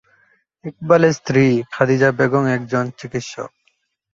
[0.65, 3.49] ইকবালের স্ত্রী খাদিজা বেগম একজন চিকিৎসক।